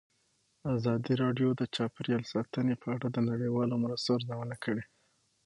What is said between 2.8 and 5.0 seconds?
په اړه د نړیوالو مرستو ارزونه کړې.